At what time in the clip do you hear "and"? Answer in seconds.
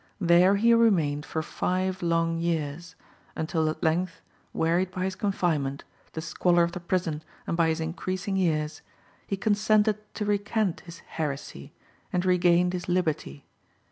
7.45-7.55, 12.11-12.25